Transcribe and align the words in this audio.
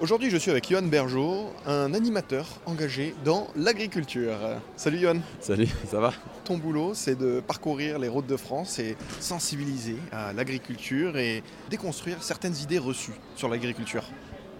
Aujourd'hui, 0.00 0.30
je 0.30 0.38
suis 0.38 0.50
avec 0.50 0.70
Johan 0.70 0.80
Bergeau, 0.80 1.50
un 1.66 1.92
animateur 1.92 2.46
engagé 2.64 3.14
dans 3.22 3.48
l'agriculture. 3.54 4.38
Salut 4.74 4.96
Johan. 4.96 5.18
Salut, 5.40 5.68
ça 5.86 6.00
va? 6.00 6.14
Ton 6.44 6.56
boulot, 6.56 6.92
c'est 6.94 7.16
de 7.16 7.40
parcourir 7.40 7.98
les 7.98 8.08
routes 8.08 8.26
de 8.26 8.38
France 8.38 8.78
et 8.78 8.96
sensibiliser 9.20 9.96
à 10.10 10.32
l'agriculture 10.32 11.18
et 11.18 11.42
déconstruire 11.68 12.22
certaines 12.22 12.56
idées 12.62 12.78
reçues 12.78 13.12
sur 13.36 13.50
l'agriculture. 13.50 14.04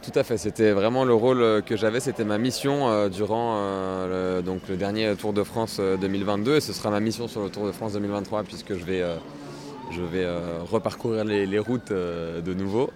Tout 0.03 0.13
à 0.15 0.25
fait, 0.25 0.37
c'était 0.37 0.73
vraiment 0.73 1.07
le 1.07 1.15
rôle 1.15 1.63
que 1.63 1.75
j'avais, 1.75 2.01
c'était 2.01 2.25
ma 2.25 2.37
mission 2.37 2.91
euh, 2.91 3.09
durant 3.09 3.57
euh, 3.57 4.37
le, 4.37 4.43
donc 4.43 4.69
le 4.69 4.77
dernier 4.77 5.15
Tour 5.17 5.33
de 5.33 5.43
France 5.43 5.81
2022 5.81 6.51
euh, 6.51 6.57
et 6.59 6.61
ce 6.61 6.75
sera 6.75 6.91
ma 6.91 7.01
mission 7.01 7.29
sur 7.29 7.43
le 7.43 7.49
Tour 7.49 7.65
de 7.65 7.73
France 7.73 7.95
2023 7.95 8.43
puisque 8.43 8.75
je 8.75 8.85
vais, 8.85 9.03
je 9.91 10.03
vais 10.03 10.27
reparcourir 10.71 11.25
les, 11.25 11.47
les 11.47 11.59
routes 11.59 11.93
de 11.93 12.55
nouveau. 12.55 12.91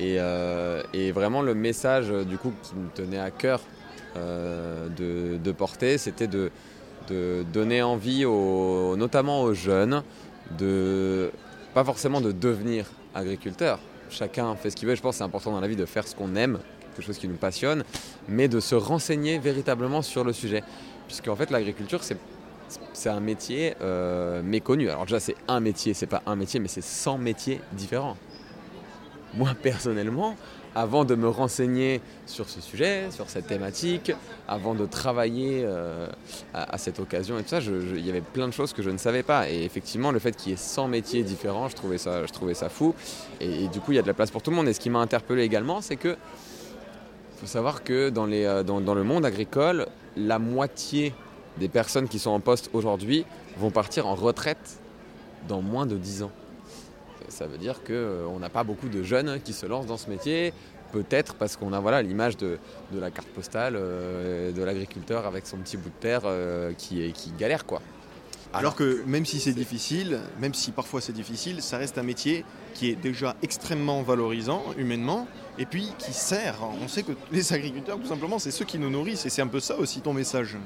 Euh, 0.00 0.82
et, 0.94 1.12
vraiment 1.12 1.42
le 1.42 1.54
message 1.54 2.10
euh, 2.10 2.24
du 2.24 2.38
coup 2.38 2.52
qui 2.62 2.74
me 2.74 2.88
tenait 2.88 3.18
à 3.18 3.30
cœur 3.30 3.60
euh, 4.16 4.88
de, 4.88 5.52
porter, 5.52 5.98
c'était 5.98 6.26
de, 6.26 6.50
donner 7.52 7.82
envie 7.82 8.24
notamment 8.24 9.42
aux 9.42 9.52
jeunes 9.52 10.02
de 10.58 11.30
pas 11.74 11.84
forcément 11.84 12.20
de 12.20 12.32
devenir 12.32 12.86
agriculteur. 13.14 13.80
Chacun 14.08 14.54
fait 14.56 14.70
ce 14.70 14.76
qu'il 14.76 14.88
veut. 14.88 14.94
Je 14.94 15.02
pense 15.02 15.14
que 15.14 15.18
c'est 15.18 15.24
important 15.24 15.52
dans 15.52 15.60
la 15.60 15.68
vie 15.68 15.76
de 15.76 15.84
faire 15.84 16.06
ce 16.06 16.14
qu'on 16.14 16.36
aime, 16.36 16.58
quelque 16.94 17.04
chose 17.04 17.18
qui 17.18 17.28
nous 17.28 17.36
passionne, 17.36 17.84
mais 18.28 18.48
de 18.48 18.60
se 18.60 18.74
renseigner 18.74 19.38
véritablement 19.38 20.00
sur 20.00 20.24
le 20.24 20.32
sujet. 20.32 20.62
Puisqu'en 21.06 21.36
fait 21.36 21.50
l'agriculture 21.50 22.00
c'est 22.02 23.08
un 23.10 23.20
métier 23.20 23.74
méconnu. 24.42 24.88
Alors 24.88 25.04
déjà 25.04 25.20
c'est 25.20 25.36
un 25.48 25.60
métier, 25.60 25.92
c'est 25.92 26.06
pas 26.06 26.22
un 26.24 26.36
métier, 26.36 26.60
mais 26.60 26.68
c'est 26.68 26.82
100 26.84 27.18
métiers 27.18 27.60
différents 27.72 28.16
moi 29.34 29.50
personnellement, 29.60 30.36
avant 30.74 31.04
de 31.04 31.14
me 31.14 31.28
renseigner 31.28 32.00
sur 32.26 32.48
ce 32.48 32.60
sujet, 32.60 33.10
sur 33.10 33.28
cette 33.28 33.46
thématique, 33.46 34.12
avant 34.48 34.74
de 34.74 34.86
travailler 34.86 35.62
euh, 35.64 36.06
à, 36.54 36.78
cette 36.78 36.98
occasion 36.98 37.38
et 37.38 37.42
tout 37.42 37.50
ça, 37.50 37.58
il 37.60 38.04
y 38.04 38.10
avait 38.10 38.22
plein 38.22 38.48
de 38.48 38.52
choses 38.52 38.72
que 38.72 38.82
je 38.82 38.90
ne 38.90 38.96
savais 38.96 39.22
pas. 39.22 39.50
Et 39.50 39.64
effectivement, 39.64 40.10
le 40.10 40.18
fait 40.18 40.34
qu'il 40.34 40.50
y 40.50 40.54
ait 40.54 40.58
100 40.58 40.88
métiers 40.88 41.22
différents, 41.22 41.68
je 41.68 41.76
trouvais 41.76 41.98
ça, 41.98 42.68
fou. 42.68 42.94
Et, 43.40 43.68
du 43.68 43.80
coup, 43.80 43.92
il 43.92 43.96
y 43.96 43.98
a 43.98 44.02
de 44.02 44.06
la 44.06 44.14
place 44.14 44.30
pour 44.30 44.42
tout 44.42 44.50
le 44.50 44.56
monde. 44.56 44.68
Et 44.68 44.72
ce 44.72 44.80
qui 44.80 44.90
m'a 44.90 45.00
interpellé 45.00 45.42
également, 45.42 45.80
c'est 45.80 45.96
que 45.96 46.16
faut 47.36 47.46
savoir 47.46 47.82
que 47.82 48.08
dans, 48.08 48.30
euh, 48.30 48.62
dans 48.62 48.94
le 48.94 49.02
monde 49.02 49.26
agricole, 49.26 49.86
la 50.16 50.38
moitié 50.38 51.12
des 51.58 51.68
personnes 51.68 52.08
qui 52.08 52.18
sont 52.18 52.30
en 52.30 52.40
poste 52.40 52.70
aujourd'hui 52.72 53.26
vont 53.58 53.70
partir 53.70 54.06
en 54.06 54.14
retraite 54.14 54.80
dans 55.48 55.60
moins 55.60 55.86
de 55.86 55.96
10 55.96 56.22
ans 56.22 56.30
ça 57.28 57.46
veut 57.46 57.58
dire 57.58 57.82
qu'on 57.84 57.92
euh, 57.92 58.38
n'a 58.38 58.48
pas 58.48 58.64
beaucoup 58.64 58.88
de 58.88 59.02
jeunes 59.02 59.40
qui 59.44 59.52
se 59.52 59.66
lancent 59.66 59.86
dans 59.86 59.96
ce 59.96 60.10
métier. 60.10 60.52
Peut-être 60.92 61.34
parce 61.34 61.56
qu'on 61.56 61.72
a 61.72 61.80
voilà 61.80 62.02
l'image 62.02 62.36
de, 62.36 62.58
la 62.92 63.10
carte 63.10 63.28
postale 63.28 63.74
euh, 63.76 64.52
de 64.52 64.62
l'agriculteur 64.62 65.26
avec 65.26 65.46
son 65.46 65.56
petit 65.58 65.76
bout 65.76 65.88
de 65.88 66.00
terre 66.00 66.22
euh, 66.24 66.72
qui, 66.76 67.10
qui 67.12 67.32
galère 67.32 67.64
quoi. 67.64 67.80
Alors 68.54 68.76
que 68.76 69.02
même 69.06 69.24
si 69.24 69.40
c'est 69.40 69.54
difficile, 69.54 70.20
même 70.38 70.52
si 70.52 70.72
parfois 70.72 71.00
c'est 71.00 71.14
difficile, 71.14 71.62
ça 71.62 71.78
reste 71.78 71.96
un 71.96 72.02
métier 72.02 72.44
qui 72.74 72.90
est 72.90 72.96
déjà 72.96 73.34
extrêmement 73.42 74.02
valorisant 74.02 74.62
humainement 74.76 75.26
et 75.58 75.64
puis 75.64 75.88
qui 75.98 76.12
sert. 76.12 76.56
On 76.82 76.86
sait 76.86 77.02
que 77.02 77.12
les 77.30 77.54
agriculteurs, 77.54 77.98
tout 77.98 78.08
simplement, 78.08 78.38
c'est 78.38 78.50
ceux 78.50 78.66
qui 78.66 78.78
nous 78.78 78.90
nourrissent 78.90 79.24
et 79.24 79.30
c'est 79.30 79.40
un 79.40 79.46
peu 79.46 79.60
ça 79.60 79.78
aussi 79.78 80.02
ton 80.02 80.12
message. 80.12 80.58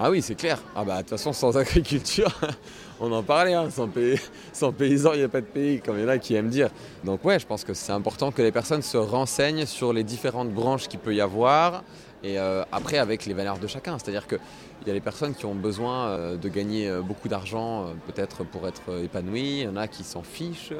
Ah 0.00 0.10
oui, 0.10 0.22
c'est 0.22 0.34
clair. 0.34 0.58
Ah 0.74 0.84
bah 0.84 0.96
de 0.96 1.00
toute 1.00 1.10
façon, 1.10 1.32
sans 1.32 1.56
agriculture, 1.56 2.32
on 3.00 3.12
en 3.12 3.22
parlait, 3.22 3.52
hein. 3.52 3.68
sans, 3.70 3.88
sans, 4.52 4.72
paysans, 4.72 5.12
il 5.12 5.18
n'y 5.18 5.24
a 5.24 5.28
pas 5.28 5.42
de 5.42 5.46
pays, 5.46 5.80
comme 5.80 5.98
il 5.98 6.02
y 6.02 6.04
en 6.04 6.08
a 6.08 6.18
qui 6.18 6.34
aiment 6.34 6.48
dire. 6.48 6.70
Donc 7.04 7.24
ouais, 7.24 7.38
je 7.38 7.46
pense 7.46 7.62
que 7.62 7.74
c'est 7.74 7.92
important 7.92 8.32
que 8.32 8.40
les 8.40 8.52
personnes 8.52 8.82
se 8.82 8.96
renseignent 8.96 9.66
sur 9.66 9.92
les 9.92 10.02
différentes 10.02 10.50
branches 10.50 10.88
qu'il 10.88 10.98
peut 10.98 11.14
y 11.14 11.20
avoir, 11.20 11.84
et 12.24 12.38
euh, 12.38 12.64
après 12.72 12.98
avec 12.98 13.26
les 13.26 13.34
valeurs 13.34 13.58
de 13.58 13.66
chacun. 13.66 13.98
C'est-à-dire 13.98 14.26
qu'il 14.26 14.38
y 14.86 14.90
a 14.90 14.94
les 14.94 15.00
personnes 15.00 15.34
qui 15.34 15.44
ont 15.44 15.54
besoin 15.54 16.06
euh, 16.06 16.36
de 16.36 16.48
gagner 16.48 16.88
euh, 16.88 17.02
beaucoup 17.02 17.28
d'argent, 17.28 17.88
peut-être 18.06 18.44
pour 18.44 18.66
être 18.66 18.98
épanouies, 19.04 19.60
il 19.60 19.64
y 19.64 19.68
en 19.68 19.76
a 19.76 19.88
qui 19.88 20.04
s'en 20.04 20.22
fichent, 20.22 20.72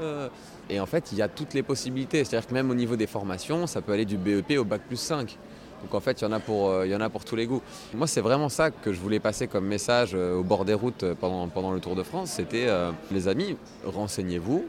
et 0.70 0.80
en 0.80 0.86
fait, 0.86 1.12
il 1.12 1.18
y 1.18 1.22
a 1.22 1.28
toutes 1.28 1.52
les 1.52 1.62
possibilités. 1.62 2.24
C'est-à-dire 2.24 2.48
que 2.48 2.54
même 2.54 2.70
au 2.70 2.74
niveau 2.74 2.96
des 2.96 3.06
formations, 3.06 3.66
ça 3.66 3.82
peut 3.82 3.92
aller 3.92 4.06
du 4.06 4.16
BEP 4.16 4.58
au 4.58 4.64
Bac 4.64 4.80
plus 4.88 4.96
5. 4.96 5.36
Donc 5.82 5.94
en 5.94 6.00
fait, 6.00 6.20
il 6.20 6.24
y 6.24 6.26
en 6.26 6.32
a 6.32 6.40
pour, 6.40 6.70
euh, 6.70 6.86
il 6.86 6.92
y 6.92 6.94
en 6.94 7.00
a 7.00 7.10
pour 7.10 7.24
tous 7.24 7.36
les 7.36 7.46
goûts. 7.46 7.62
Moi, 7.94 8.06
c'est 8.06 8.20
vraiment 8.20 8.48
ça 8.48 8.70
que 8.70 8.92
je 8.92 9.00
voulais 9.00 9.20
passer 9.20 9.48
comme 9.48 9.66
message 9.66 10.12
euh, 10.14 10.36
au 10.36 10.42
bord 10.42 10.64
des 10.64 10.74
routes 10.74 11.02
euh, 11.02 11.14
pendant, 11.14 11.72
le 11.72 11.80
Tour 11.80 11.96
de 11.96 12.02
France. 12.02 12.30
C'était, 12.30 12.68
les 13.10 13.28
amis, 13.28 13.56
renseignez-vous 13.84 14.64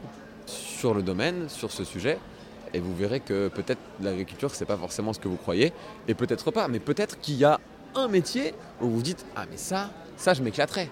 sur 0.46 0.94
le 0.94 1.02
domaine, 1.02 1.48
sur 1.48 1.70
ce 1.70 1.84
sujet. 1.84 2.18
Et 2.72 2.80
vous 2.80 2.94
verrez 2.94 3.20
que 3.20 3.48
peut-être 3.48 3.78
l'agriculture, 4.02 4.50
c'est 4.52 4.64
pas 4.64 4.76
forcément 4.76 5.12
ce 5.12 5.20
que 5.20 5.28
vous 5.28 5.36
croyez. 5.36 5.72
Et 6.08 6.14
peut-être 6.14 6.50
pas. 6.50 6.66
Mais 6.68 6.80
peut-être 6.80 7.20
qu'il 7.20 7.36
y 7.36 7.44
a 7.44 7.60
un 7.94 8.08
métier 8.08 8.54
où 8.80 8.88
vous 8.88 9.02
dites 9.02 9.24
Ah, 9.36 9.44
mais 9.50 9.56
ça, 9.56 9.90
ça, 10.16 10.34
je 10.34 10.42
m'éclaterais. 10.42 10.90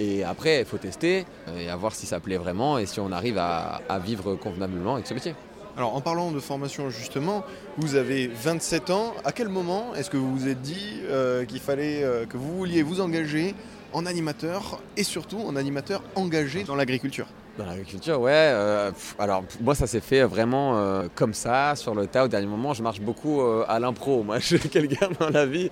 Et 0.00 0.24
après, 0.24 0.60
il 0.60 0.64
faut 0.64 0.78
tester 0.78 1.24
et 1.56 1.68
à 1.68 1.76
voir 1.76 1.94
si 1.94 2.06
ça 2.06 2.18
plaît 2.18 2.36
vraiment 2.36 2.78
et 2.78 2.86
si 2.86 2.98
on 2.98 3.12
arrive 3.12 3.38
à 3.38 3.80
vivre 4.04 4.34
convenablement 4.34 4.94
avec 4.94 5.06
ce 5.06 5.14
métier. 5.14 5.34
Alors 5.76 5.96
en 5.96 6.00
parlant 6.00 6.30
de 6.30 6.38
formation 6.38 6.88
justement, 6.88 7.42
vous 7.78 7.96
avez 7.96 8.28
27 8.28 8.90
ans. 8.90 9.12
À 9.24 9.32
quel 9.32 9.48
moment 9.48 9.92
est-ce 9.96 10.08
que 10.08 10.16
vous 10.16 10.36
vous 10.36 10.46
êtes 10.46 10.62
dit 10.62 11.00
euh, 11.10 11.44
qu'il 11.44 11.58
fallait 11.58 12.04
euh, 12.04 12.26
que 12.26 12.36
vous 12.36 12.56
vouliez 12.56 12.84
vous 12.84 13.00
engager 13.00 13.56
en 13.92 14.06
animateur 14.06 14.80
et 14.96 15.02
surtout 15.02 15.38
en 15.38 15.56
animateur 15.56 16.04
engagé 16.14 16.62
dans 16.62 16.76
l'agriculture? 16.76 17.26
Dans 17.58 17.66
l'agriculture, 17.66 18.20
ouais. 18.20 18.30
Euh, 18.32 18.92
alors 19.18 19.42
moi, 19.60 19.74
ça 19.74 19.88
s'est 19.88 20.00
fait 20.00 20.22
vraiment 20.22 21.04
comme 21.16 21.34
ça, 21.34 21.74
sur 21.74 21.94
le 21.94 22.06
tas. 22.06 22.24
Au 22.24 22.28
dernier 22.28 22.46
moment, 22.46 22.72
je 22.72 22.82
marche 22.82 23.00
beaucoup 23.00 23.42
à 23.42 23.78
l'impro. 23.80 24.22
Moi, 24.24 24.38
je 24.38 24.56
suis 24.56 24.68
quelqu'un 24.68 25.08
dans 25.20 25.30
la 25.30 25.46
vie 25.46 25.70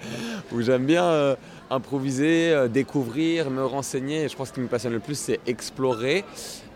où 0.52 0.62
j'aime 0.62 0.86
bien 0.86 1.36
improviser, 1.70 2.68
découvrir, 2.68 3.50
me 3.50 3.64
renseigner. 3.64 4.28
je 4.28 4.36
pense 4.36 4.48
que 4.48 4.54
ce 4.54 4.54
qui 4.54 4.60
me 4.60 4.68
passionne 4.68 4.92
le 4.92 5.00
plus, 5.00 5.18
c'est 5.18 5.40
explorer. 5.46 6.24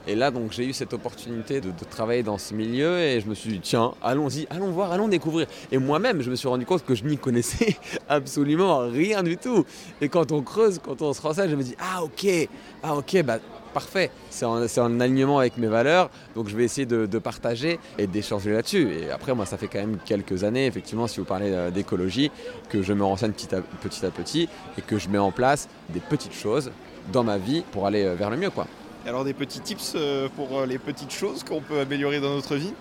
Et 0.07 0.15
là, 0.15 0.31
donc, 0.31 0.53
j'ai 0.53 0.65
eu 0.65 0.73
cette 0.73 0.93
opportunité 0.93 1.61
de, 1.61 1.71
travailler 1.91 2.23
dans 2.23 2.39
ce 2.39 2.55
milieu 2.55 2.99
et 2.99 3.21
je 3.21 3.29
me 3.29 3.35
suis 3.35 3.51
dit, 3.51 3.61
tiens, 3.61 3.95
allons-y, 4.03 4.47
allons 4.51 4.71
voir, 4.71 4.93
allons 4.93 5.09
découvrir. 5.09 5.47
Et 5.73 5.79
moi-même, 5.79 6.23
je 6.23 6.31
me 6.31 6.37
suis 6.37 6.49
rendu 6.49 6.67
compte 6.67 6.85
que 6.85 6.95
je 6.95 7.05
n'y 7.05 7.19
connaissais 7.19 7.77
absolument 8.09 8.79
rien 8.89 9.23
du 9.23 9.37
tout. 9.37 9.65
Et 10.01 10.09
quand 10.09 10.33
on 10.33 10.43
creuse, 10.43 10.79
quand 10.83 11.03
on 11.03 11.13
se 11.13 11.21
renseigne, 11.21 11.51
je 11.51 11.57
me 11.57 11.63
dis, 11.63 11.77
ah 11.79 12.03
ok, 12.03 12.49
ah 12.83 12.97
ok, 12.97 13.23
bah 13.23 13.39
parfait, 13.77 14.11
c'est 14.31 14.47
en, 14.47 15.01
alignement 15.01 15.39
avec 15.39 15.59
mes 15.59 15.67
valeurs, 15.67 16.09
donc 16.35 16.49
je 16.49 16.57
vais 16.57 16.65
essayer 16.65 16.87
de, 16.87 17.19
partager 17.19 17.79
et 17.99 18.07
d'échanger 18.07 18.51
là-dessus. 18.51 18.89
Et 18.91 19.11
après, 19.11 19.35
moi, 19.35 19.45
ça 19.45 19.59
fait 19.59 19.69
quand 19.69 19.79
même 19.79 19.99
quelques 20.03 20.45
années, 20.45 20.67
effectivement, 20.67 21.07
si 21.07 21.21
vous 21.21 21.27
parlez 21.27 21.53
euh, 21.53 21.71
d'écologie, 21.71 22.31
que 22.71 22.83
je 22.83 22.95
me 22.95 23.05
renseigne 23.05 23.33
petit 23.33 23.55
à, 23.55 23.61
petit 23.61 24.07
à 24.07 24.11
petit 24.11 24.49
et 24.79 24.83
que 24.83 24.99
je 24.99 25.11
mets 25.11 25.19
en 25.19 25.31
place 25.31 25.69
des 25.91 26.01
petites 26.01 26.33
choses 26.33 26.71
dans 27.13 27.23
ma 27.23 27.37
vie 27.37 27.65
pour 27.73 27.87
aller 27.87 28.05
euh, 28.05 28.15
vers 28.15 28.31
le 28.31 28.39
mieux, 28.39 28.51
quoi. 28.51 28.67
Alors 29.07 29.25
des 29.25 29.35
petits 29.35 29.61
tips 29.61 29.93
euh, 29.95 30.29
pour 30.35 30.59
euh, 30.59 30.67
les 30.67 30.79
petites 30.79 31.13
choses 31.13 31.45
qu'on 31.45 31.61
peut 31.61 31.79
améliorer 31.79 32.19
dans 32.19 32.35
notre 32.35 32.57
vie? 32.57 32.73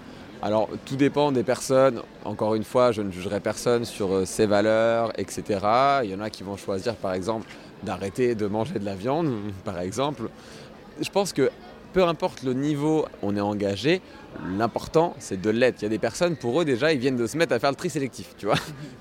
Alors 0.41 0.67
tout 0.83 0.95
dépend 0.95 1.31
des 1.31 1.43
personnes. 1.43 2.01
Encore 2.23 2.55
une 2.55 2.63
fois, 2.63 2.91
je 2.91 3.03
ne 3.03 3.11
jugerai 3.11 3.39
personne 3.39 3.85
sur 3.85 4.11
euh, 4.11 4.25
ses 4.25 4.47
valeurs, 4.47 5.11
etc. 5.19 5.43
Il 6.03 6.09
y 6.09 6.15
en 6.15 6.21
a 6.21 6.31
qui 6.31 6.41
vont 6.41 6.57
choisir 6.57 6.95
par 6.95 7.13
exemple 7.13 7.47
d'arrêter 7.83 8.33
de 8.33 8.47
manger 8.47 8.79
de 8.79 8.85
la 8.85 8.95
viande, 8.95 9.31
par 9.65 9.79
exemple. 9.79 10.29
Je 10.99 11.09
pense 11.11 11.31
que 11.31 11.51
peu 11.95 12.03
importe 12.03 12.44
le 12.44 12.51
niveau 12.51 13.06
où 13.23 13.29
on 13.29 13.38
est 13.38 13.41
engagé, 13.41 14.01
l'important 14.57 15.16
c'est 15.17 15.39
de 15.39 15.50
l'être. 15.50 15.81
Il 15.81 15.83
y 15.83 15.85
a 15.85 15.89
des 15.89 15.97
personnes, 15.97 16.35
pour 16.35 16.59
eux 16.59 16.66
déjà, 16.66 16.91
ils 16.91 17.00
viennent 17.00 17.16
de 17.16 17.25
se 17.25 17.38
mettre 17.38 17.53
à 17.53 17.59
faire 17.59 17.69
le 17.69 17.78
tri 17.78 17.89
sélectif, 17.89 18.35
tu 18.38 18.47
vois. 18.47 18.57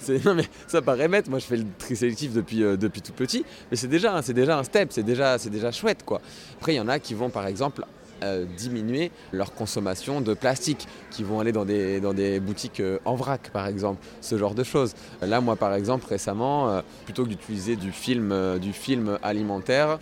non 0.25 0.37
mais 0.37 0.45
ça 0.69 0.81
paraît 0.81 1.09
bête, 1.09 1.29
moi 1.29 1.41
je 1.41 1.47
fais 1.47 1.57
le 1.57 1.65
tri 1.77 1.97
sélectif 1.97 2.33
depuis, 2.33 2.63
euh, 2.63 2.77
depuis 2.77 3.03
tout 3.03 3.13
petit, 3.13 3.45
mais 3.69 3.77
c'est 3.77 3.89
déjà, 3.89 4.21
déjà 4.23 4.59
un 4.59 4.63
step, 4.63 4.93
c'est 4.93 5.03
déjà, 5.03 5.39
déjà 5.39 5.73
chouette 5.73 6.05
quoi. 6.05 6.21
Après 6.61 6.75
il 6.75 6.77
y 6.77 6.81
en 6.81 6.87
a 6.87 7.01
qui 7.01 7.15
vont 7.15 7.31
par 7.31 7.49
exemple 7.49 7.85
euh, 8.23 8.45
diminuer 8.57 9.11
leur 9.33 9.53
consommation 9.55 10.21
de 10.21 10.33
plastique, 10.33 10.87
qui 11.11 11.25
vont 11.25 11.41
aller 11.41 11.51
dans 11.51 11.65
des, 11.65 11.99
dans 11.99 12.15
des 12.15 12.39
boutiques 12.39 12.79
euh, 12.79 13.01
en 13.05 13.17
vrac 13.17 13.51
par 13.53 13.67
exemple, 13.67 14.07
ce 14.21 14.39
genre 14.39 14.55
de 14.55 14.63
choses. 14.63 14.95
Là 15.21 15.41
moi 15.41 15.57
par 15.57 15.75
exemple 15.75 16.07
récemment, 16.07 16.81
plutôt 17.07 17.25
que 17.25 17.31
d'utiliser 17.31 17.75
du 17.75 17.91
film, 17.91 18.33
du 18.61 18.73
film 18.73 19.19
alimentaire, 19.25 19.99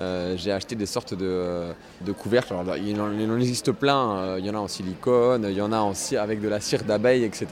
euh, 0.00 0.34
j'ai 0.36 0.50
acheté 0.52 0.74
des 0.74 0.86
sortes 0.86 1.14
de, 1.14 1.74
couvercles. 2.18 2.54
il, 2.84 3.00
en, 3.00 3.38
existe 3.38 3.72
plein. 3.72 4.16
Euh, 4.16 4.36
il 4.38 4.46
y 4.46 4.50
en 4.50 4.54
a 4.54 4.58
en 4.58 4.68
silicone, 4.68 5.46
il 5.48 5.56
y 5.56 5.62
en 5.62 5.72
a 5.72 5.82
aussi 5.82 6.16
avec 6.16 6.40
de 6.40 6.48
la 6.48 6.60
cire 6.60 6.82
d'abeille, 6.84 7.24
etc. 7.24 7.46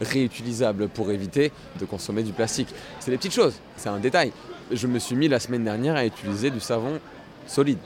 Réutilisables 0.00 0.88
pour 0.88 1.10
éviter 1.10 1.52
de 1.78 1.84
consommer 1.84 2.22
du 2.22 2.32
plastique. 2.32 2.68
C'est 2.98 3.10
des 3.10 3.16
petites 3.16 3.34
choses, 3.34 3.54
c'est 3.76 3.88
un 3.88 3.98
détail. 3.98 4.32
Je 4.70 4.86
me 4.86 4.98
suis 4.98 5.16
mis 5.16 5.28
la 5.28 5.40
semaine 5.40 5.64
dernière 5.64 5.96
à 5.96 6.04
utiliser 6.04 6.50
du 6.50 6.60
savon 6.60 7.00
solide. 7.46 7.78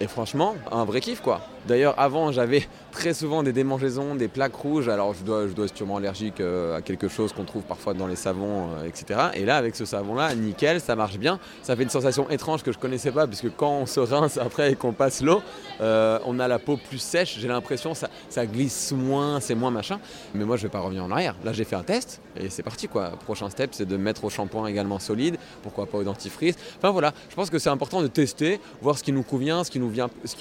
Et 0.00 0.06
franchement, 0.06 0.54
un 0.70 0.84
vrai 0.84 1.00
kiff 1.00 1.20
quoi. 1.20 1.40
D'ailleurs, 1.66 1.98
avant, 1.98 2.30
j'avais 2.30 2.66
très 2.92 3.12
souvent 3.12 3.42
des 3.42 3.52
démangeaisons, 3.52 4.14
des 4.14 4.28
plaques 4.28 4.54
rouges. 4.54 4.88
Alors, 4.88 5.14
je 5.14 5.24
dois, 5.24 5.48
je 5.48 5.52
dois 5.52 5.66
être 5.66 5.76
sûrement 5.76 5.96
allergique 5.96 6.40
euh, 6.40 6.76
à 6.76 6.82
quelque 6.82 7.08
chose 7.08 7.32
qu'on 7.32 7.44
trouve 7.44 7.62
parfois 7.62 7.94
dans 7.94 8.06
les 8.06 8.16
savons, 8.16 8.68
euh, 8.76 8.88
etc. 8.88 9.30
Et 9.34 9.44
là, 9.44 9.56
avec 9.56 9.74
ce 9.74 9.84
savon-là, 9.84 10.34
nickel, 10.34 10.80
ça 10.80 10.94
marche 10.96 11.18
bien. 11.18 11.38
Ça 11.62 11.76
fait 11.76 11.82
une 11.82 11.90
sensation 11.90 12.30
étrange 12.30 12.62
que 12.62 12.72
je 12.72 12.78
connaissais 12.78 13.10
pas, 13.10 13.26
puisque 13.26 13.54
quand 13.56 13.70
on 13.70 13.86
se 13.86 14.00
rince 14.00 14.38
après 14.38 14.72
et 14.72 14.76
qu'on 14.76 14.92
passe 14.92 15.22
l'eau, 15.22 15.42
euh, 15.80 16.18
on 16.24 16.38
a 16.38 16.48
la 16.48 16.58
peau 16.58 16.76
plus 16.76 16.98
sèche. 16.98 17.38
J'ai 17.38 17.48
l'impression 17.48 17.94
ça, 17.94 18.08
ça 18.28 18.46
glisse 18.46 18.92
moins, 18.92 19.40
c'est 19.40 19.54
moins 19.54 19.70
machin. 19.70 19.98
Mais 20.34 20.44
moi, 20.44 20.56
je 20.56 20.62
vais 20.62 20.68
pas 20.68 20.80
revenir 20.80 21.04
en 21.04 21.10
arrière. 21.10 21.34
Là, 21.44 21.52
j'ai 21.52 21.64
fait 21.64 21.76
un 21.76 21.82
test 21.82 22.20
et 22.38 22.48
c'est 22.48 22.62
parti. 22.62 22.88
Prochain 23.24 23.50
step, 23.50 23.70
c'est 23.72 23.86
de 23.86 23.96
mettre 23.96 24.24
au 24.24 24.30
shampoing 24.30 24.66
également 24.68 24.98
solide. 24.98 25.36
Pourquoi 25.62 25.86
pas 25.86 25.98
au 25.98 26.04
dentifrice. 26.04 26.54
Enfin 26.78 26.90
voilà, 26.90 27.12
je 27.28 27.34
pense 27.34 27.50
que 27.50 27.58
c'est 27.58 27.70
important 27.70 28.00
de 28.00 28.06
tester, 28.06 28.60
voir 28.80 28.96
ce 28.96 29.02
qui 29.02 29.12
nous 29.12 29.22
convient, 29.22 29.64
ce 29.64 29.70
qui 29.70 29.80
nous 29.80 29.92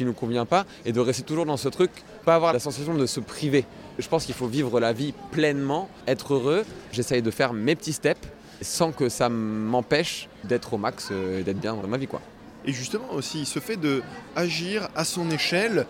nous 0.02 0.14
convient 0.14 0.46
pas, 0.46 0.66
et 0.86 0.92
de 0.92 1.00
rester 1.00 1.15
toujours 1.24 1.46
dans 1.46 1.58
ce 1.58 1.70
truc, 1.70 1.92
pas 2.26 2.36
avoir 2.36 2.54
la 2.54 2.60
sensation 2.60 2.94
de 2.96 3.06
se 3.06 3.20
priver. 3.20 3.66
Je 4.00 4.08
pense 4.08 4.26
qu'il 4.26 4.36
faut 4.36 4.48
vivre 4.48 4.80
la 4.80 4.94
vie 4.94 5.14
pleinement, 5.32 5.90
être 6.08 6.34
heureux. 6.34 6.66
J'essaye 6.92 7.22
de 7.22 7.32
faire 7.32 7.54
mes 7.54 7.76
petits 7.76 7.94
steps 7.94 8.28
sans 8.62 8.92
que 8.92 9.10
ça 9.10 9.30
m'empêche 9.30 10.30
d'être 10.44 10.74
au 10.74 10.78
max 10.78 11.10
euh, 11.12 11.40
et 11.40 11.44
d'être 11.44 11.60
bien 11.60 11.76
dans 11.76 11.88
ma 11.88 11.98
vie 11.98 12.08
quoi. 12.08 12.22
Et 12.66 12.74
justement 12.74 13.12
aussi, 13.14 13.46
ce 13.46 13.60
fait 13.60 13.76
de 13.78 14.02
agir 14.36 14.90
à 14.96 15.06
son 15.06 15.30
échelle 15.30 15.86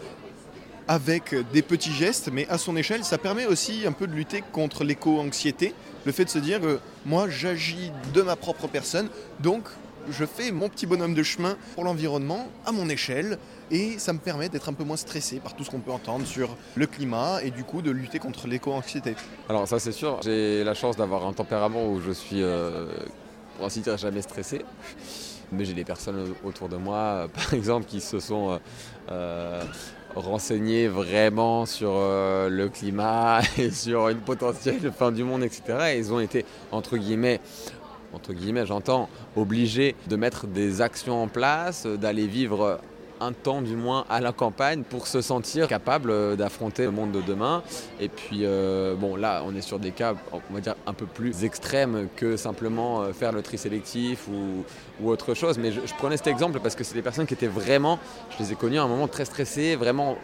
avec 0.88 1.34
des 1.52 1.62
petits 1.62 1.92
gestes, 1.92 2.30
mais 2.32 2.48
à 2.50 2.58
son 2.58 2.76
échelle, 2.76 3.04
ça 3.04 3.18
permet 3.18 3.46
aussi 3.46 3.86
un 3.88 3.92
peu 3.92 4.08
de 4.08 4.14
lutter 4.14 4.44
contre 4.52 4.84
l'éco-anxiété. 4.84 5.74
Le 6.06 6.12
fait 6.12 6.26
de 6.26 6.30
se 6.30 6.38
dire, 6.38 6.60
euh, 6.64 6.80
moi 7.06 7.28
j'agis 7.30 7.92
de 8.14 8.22
ma 8.22 8.36
propre 8.36 8.68
personne, 8.68 9.10
donc 9.40 9.64
je 10.10 10.26
fais 10.26 10.52
mon 10.52 10.70
petit 10.70 10.86
bonhomme 10.86 11.14
de 11.14 11.24
chemin 11.24 11.58
pour 11.74 11.84
l'environnement 11.84 12.48
à 12.66 12.72
mon 12.72 12.90
échelle, 12.90 13.40
et 13.72 14.00
ça 14.00 14.14
me 14.14 14.20
permet 14.20 14.50
d'être 14.50 14.70
un 14.70 14.74
peu 14.74 14.84
moins 14.84 14.98
stressé 14.98 15.40
par 15.40 15.56
tout 15.56 15.64
ce 15.64 15.72
qu'on 15.72 15.80
peut 15.80 15.92
entendre 15.92 16.26
sur 16.26 16.56
le 16.76 16.88
climat 16.88 17.42
et 17.44 17.52
du 17.52 17.64
coup 17.64 17.82
de 17.82 17.92
lutter 17.92 18.20
contre 18.20 18.48
l'éco-anxiété. 18.48 19.16
Alors 19.50 19.68
ça 19.68 19.80
c'est 19.80 19.92
sûr, 19.92 20.20
j'ai 20.24 20.64
la 20.64 20.74
chance 20.74 20.96
d'avoir 20.96 21.26
un 21.26 21.34
tempérament 21.34 21.88
où 21.88 22.02
je 22.02 22.12
suis, 22.12 22.42
euh, 22.42 22.88
pour 23.58 23.66
ainsi 23.66 23.82
dire, 23.82 23.98
jamais 23.98 24.22
stressé. 24.22 24.62
Mais 25.52 25.66
j'ai 25.66 25.74
des 25.74 25.84
personnes 25.84 26.34
autour 26.44 26.70
de 26.70 26.78
moi, 26.78 27.28
par 27.34 27.54
exemple, 27.54 27.86
qui 27.86 28.02
se 28.02 28.20
sont 28.20 28.52
euh, 28.52 28.58
euh, 29.12 29.64
renseignées 30.16 30.88
vraiment 30.88 31.66
sur 31.66 31.92
euh, 31.94 32.50
le 32.50 32.70
climat 32.70 33.42
et 33.58 33.72
sur 33.72 34.10
une 34.10 34.20
potentielle 34.20 34.92
fin 34.92 35.12
du 35.12 35.24
monde, 35.24 35.44
etc. 35.44 35.94
Et 35.94 35.98
ils 35.98 36.14
ont 36.14 36.20
été, 36.20 36.46
entre 36.72 36.98
guillemets, 36.98 37.40
entre 38.14 38.34
guillemets, 38.34 38.66
j'entends, 38.66 39.10
obligés 39.36 39.96
de 40.08 40.16
mettre 40.16 40.48
des 40.48 40.82
actions 40.82 41.22
en 41.22 41.28
place, 41.28 41.86
d'aller 41.86 42.28
vivre 42.28 42.80
un 43.22 43.32
temps 43.32 43.62
du 43.62 43.76
moins 43.76 44.06
à 44.10 44.22
la 44.22 44.32
campagne 44.32 44.84
pour 44.84 45.08
se 45.08 45.22
sentir 45.22 45.68
capable 45.68 46.12
euh, 46.12 46.36
d'affronter 46.36 46.84
le 46.84 46.92
monde 46.92 47.12
de 47.12 47.22
demain. 47.22 47.64
Et 48.00 48.10
puis 48.10 48.42
euh, 48.44 48.96
bon 48.96 49.16
là 49.16 49.44
on 49.46 49.56
est 49.56 49.62
sur 49.62 49.80
des 49.80 49.92
cas 49.92 50.16
on 50.32 50.54
va 50.54 50.62
dire 50.62 50.76
un 50.86 50.94
peu 50.94 51.06
plus 51.06 51.44
extrêmes 51.44 52.08
que 52.16 52.38
simplement 52.38 53.02
euh, 53.02 53.14
faire 53.14 53.32
le 53.32 53.42
tri 53.42 53.58
sélectif 53.58 54.28
ou, 54.28 54.64
autre 55.06 55.34
chose. 55.34 55.58
Mais 55.58 55.72
je, 55.72 55.82
je, 55.86 55.94
prenais 55.96 56.18
cet 56.18 56.28
exemple 56.28 56.60
parce 56.62 56.76
que 56.76 56.84
c'est 56.84 56.96
des 56.96 57.02
personnes 57.02 57.26
qui 57.28 57.34
étaient 57.34 57.48
vraiment, 57.48 58.00
je 58.32 58.44
les 58.44 58.54
ai 58.54 58.56
connues 58.56 58.80
à 58.80 58.84
un 58.84 58.88
moment 58.88 59.08
très 59.08 59.26
stressées, 59.26 59.76
vraiment 59.76 60.18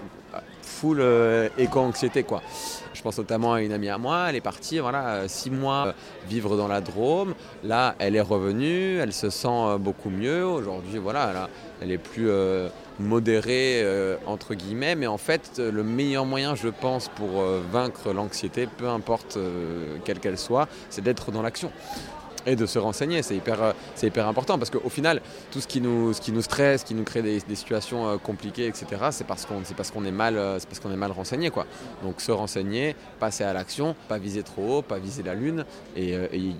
full 0.61 0.99
euh, 1.01 1.49
éco-anxiété 1.57 2.23
quoi. 2.23 2.41
Je 2.93 3.01
pense 3.01 3.17
notamment 3.17 3.53
à 3.53 3.61
une 3.61 3.71
amie 3.71 3.89
à 3.89 3.97
moi, 3.97 4.27
elle 4.29 4.35
est 4.35 4.41
partie 4.41 4.79
voilà, 4.79 5.27
six 5.27 5.49
mois 5.49 5.87
euh, 5.87 5.93
vivre 6.27 6.57
dans 6.57 6.67
la 6.67 6.81
Drôme. 6.81 7.33
Là, 7.63 7.95
elle 7.99 8.15
est 8.15 8.21
revenue, 8.21 8.97
elle 8.97 9.13
se 9.13 9.29
sent 9.29 9.47
euh, 9.49 9.77
beaucoup 9.77 10.09
mieux. 10.09 10.45
Aujourd'hui, 10.45 10.99
voilà, 10.99 11.33
là, 11.33 11.49
elle 11.81 11.91
est 11.91 11.97
plus 11.97 12.29
euh, 12.29 12.69
modérée, 12.99 13.81
euh, 13.81 14.17
entre 14.27 14.53
guillemets. 14.53 14.95
Mais 14.95 15.07
en 15.07 15.17
fait, 15.17 15.57
le 15.57 15.83
meilleur 15.83 16.25
moyen, 16.25 16.53
je 16.53 16.67
pense, 16.67 17.07
pour 17.07 17.41
euh, 17.41 17.61
vaincre 17.71 18.13
l'anxiété, 18.13 18.67
peu 18.67 18.87
importe 18.87 19.37
quelle 20.05 20.19
qu'elle 20.19 20.37
soit, 20.37 20.67
c'est 20.89 21.01
d'être 21.01 21.31
dans 21.31 21.41
l'action 21.41 21.71
et 22.45 22.55
de 22.55 22.65
se 22.65 22.79
renseigner. 22.79 23.23
C'est 23.23 23.35
hyper, 23.35 23.73
c'est 23.95 24.07
hyper 24.07 24.27
important 24.27 24.57
parce 24.57 24.69
qu'au 24.69 24.89
final, 24.89 25.21
tout 25.51 25.61
ce 25.61 25.67
qui 25.67 25.81
nous, 25.81 26.13
ce 26.13 26.21
qui 26.21 26.31
nous 26.31 26.41
stresse, 26.41 26.83
qui 26.83 26.93
nous 26.93 27.03
crée 27.03 27.21
des, 27.21 27.39
situations 27.55 28.17
compliquées, 28.19 28.67
etc., 28.67 28.85
c'est 29.11 29.25
parce 29.25 29.45
qu'on, 29.45 29.61
est 30.05 30.11
mal, 30.11 30.39
c'est 30.59 30.67
parce 30.67 30.79
est 30.93 30.97
mal 30.97 31.11
renseigné, 31.11 31.49
quoi. 31.49 31.65
Donc 32.03 32.21
se 32.21 32.31
renseigner, 32.31 32.95
passer 33.19 33.43
à 33.43 33.53
l'action, 33.53 33.95
pas 34.07 34.17
viser 34.17 34.43
trop 34.43 34.77
haut, 34.77 34.81
pas 34.81 34.99
viser 34.99 35.23
la 35.23 35.33
lune 35.33 35.65
et, 35.95 36.15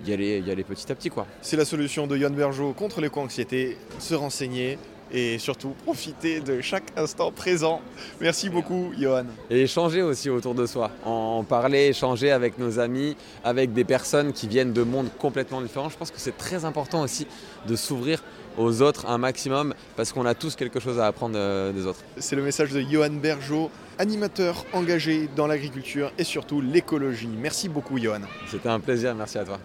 y 0.06 0.14
aller, 0.14 0.40
y 0.46 0.52
aller 0.52 0.64
petit 0.64 0.92
à 0.92 0.96
petit. 0.96 1.12
C'est 1.42 1.58
la 1.58 1.66
solution 1.66 2.08
de 2.08 2.18
Yann 2.18 2.34
Bergeau 2.34 2.74
contre 2.74 3.02
l'éco-anxiété, 3.02 3.78
se 4.00 4.16
renseigner, 4.16 4.78
et 5.14 5.38
surtout 5.38 5.70
profiter 5.84 6.40
de 6.40 6.62
chaque 6.62 6.92
instant 6.96 7.32
présent. 7.32 7.82
Merci 8.20 8.50
beaucoup, 8.50 8.92
Johan. 8.98 9.26
Et 9.50 9.62
échanger 9.62 10.02
aussi 10.02 10.30
autour 10.30 10.56
de 10.56 10.66
soi, 10.66 10.92
en 11.06 11.44
parler, 11.44 11.88
échanger 11.88 12.32
avec 12.32 12.58
nos 12.58 12.80
amis, 12.80 13.16
avec 13.44 13.74
des 13.74 13.84
personnes 13.84 14.34
qui 14.34 14.48
viennent 14.48 14.74
de 14.74 14.84
mondes 14.84 15.10
complètement 15.18 15.62
différents. 15.62 15.90
Je 15.90 15.98
pense 15.98 16.12
que 16.12 16.20
c'est 16.20 16.38
très 16.38 16.66
important 16.66 17.02
aussi 17.02 17.28
de 17.68 17.76
s'ouvrir 17.76 18.24
aux 18.58 18.82
autres 18.82 19.08
un 19.08 19.18
maximum 19.18 19.74
parce 19.96 20.12
qu'on 20.12 20.26
a 20.26 20.34
tous 20.34 20.56
quelque 20.56 20.80
chose 20.80 21.00
à 21.00 21.08
apprendre 21.08 21.36
euh, 21.38 21.72
des 21.72 21.86
autres. 21.86 22.02
C'est 22.18 22.36
le 22.36 22.44
message 22.44 22.72
de 22.72 22.82
Johan 22.82 23.12
Bergeau, 23.12 23.72
animateur 23.98 24.66
engagé 24.74 25.30
dans 25.36 25.48
l'agriculture 25.48 26.12
et 26.18 26.26
surtout 26.26 26.60
l'écologie. 26.60 27.30
Merci 27.40 27.70
beaucoup, 27.70 27.98
Johan. 27.98 28.22
C'était 28.50 28.70
un 28.70 28.80
plaisir, 28.80 29.16
merci 29.16 29.38
à 29.38 29.46
toi. 29.46 29.60